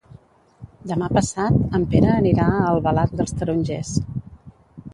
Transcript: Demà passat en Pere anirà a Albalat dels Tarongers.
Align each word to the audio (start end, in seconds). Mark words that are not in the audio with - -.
Demà 0.91 1.09
passat 1.17 1.59
en 1.79 1.85
Pere 1.93 2.09
anirà 2.15 2.47
a 2.55 2.65
Albalat 2.73 3.17
dels 3.21 3.37
Tarongers. 3.43 3.93